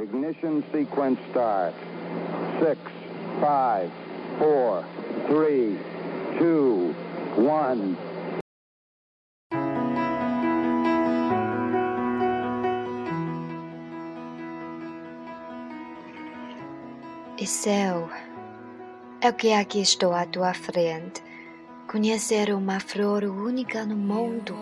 [0.00, 1.74] Ignition sequence start.
[2.58, 2.80] Six,
[3.38, 3.90] five,
[4.38, 4.82] four,
[5.28, 5.78] three,
[6.38, 6.94] two,
[7.36, 7.98] one.
[17.36, 18.08] E céu,
[19.20, 21.22] é o que aqui estou à tua frente.
[21.86, 24.54] Conhecer uma flor única no mundo.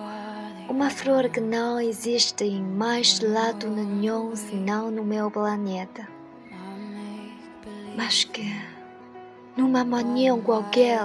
[0.68, 6.06] Uma flor que não existe em mais lado nenhum senão no meu planeta.
[7.96, 8.54] Mas que,
[9.56, 11.00] numa manhã qualquer,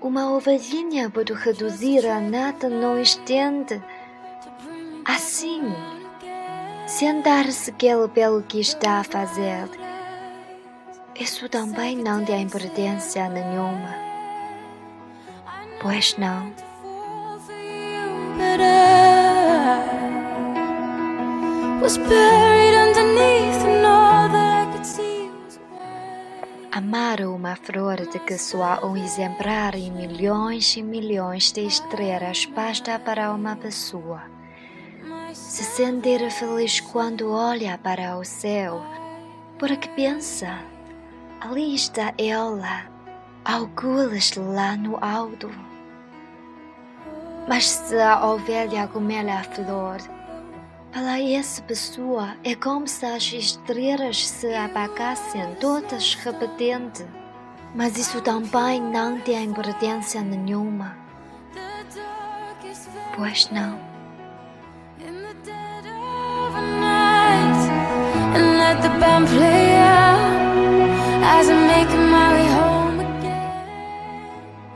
[0.00, 3.80] uma ovelhinha pode reduzir a nada no instante.
[5.04, 5.62] Assim,
[6.86, 9.70] sem dar sequer pelo que está a fazer.
[11.18, 13.94] Isso também não tem importância nenhuma.
[15.80, 16.52] Pois não.
[18.36, 19.80] But I
[21.80, 25.58] was buried underneath and all that I could see was
[26.72, 32.98] Amar uma flor de que só um exemplar em milhões e milhões de estrelas basta
[32.98, 34.22] para uma pessoa.
[35.32, 38.82] Se sentir feliz quando olha para o céu,
[39.58, 40.58] porque pensa,
[41.40, 42.86] ali está ela,
[43.44, 45.50] algures lá no alto.
[47.46, 49.98] Mas se a ovelha comer a flor,
[50.92, 57.04] para essa pessoa é como se as estrelas se apagassem todas repetente.
[57.74, 60.96] Mas isso também não tem importância nenhuma.
[63.16, 63.78] Pois não.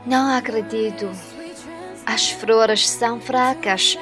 [0.05, 1.38] Não acredito.
[2.11, 3.95] As flores são fracas,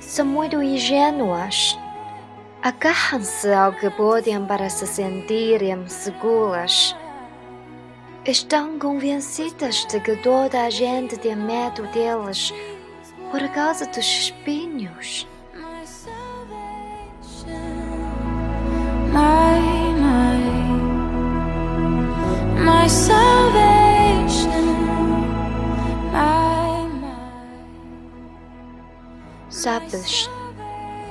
[0.00, 1.78] são muito ingênuas.
[2.60, 6.96] Agarram-se ao que podem para se sentirem seguras.
[8.24, 12.52] Estão convencidas de que toda a gente tem medo delas
[13.30, 15.24] por causa dos espinhos.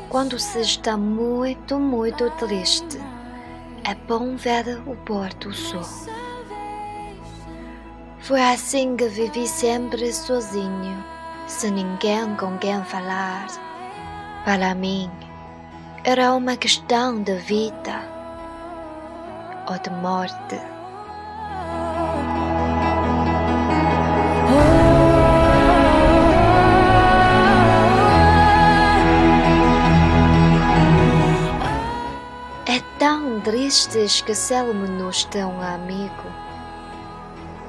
[0.09, 2.99] Quando se está muito, muito triste,
[3.83, 5.81] é bom ver o pôr do sol.
[8.19, 11.03] Foi assim que vivi sempre sozinho,
[11.47, 13.47] sem ninguém com quem falar.
[14.45, 15.09] Para mim,
[16.03, 18.01] era uma questão de vida
[19.69, 20.76] ou de morte.
[33.67, 36.23] Tão triste esquecermos de um amigo.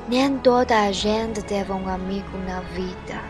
[0.09, 3.20] Nem toda a gente teve um amigo na vida.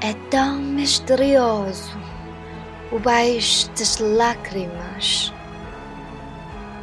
[0.00, 1.96] É tão misterioso
[2.90, 5.32] o país das lágrimas.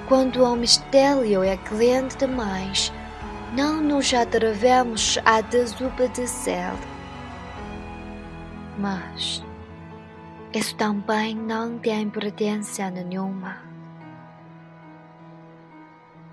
[0.08, 2.92] Quando o mistério é grande demais,
[3.54, 6.72] não nos atrevemos a desobedecer.
[8.82, 9.44] Mas
[10.52, 13.62] isso também não tem importância nenhuma.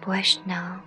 [0.00, 0.80] Pois não.